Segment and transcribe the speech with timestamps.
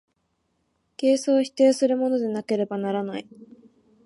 [0.97, 3.27] 形相を否定するものでなければならない。